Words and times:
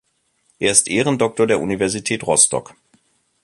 Er 0.57 0.71
ist 0.71 0.87
Ehrendoktor 0.87 1.45
der 1.45 1.61
Universität 1.61 2.25
Rostock. 2.25 2.73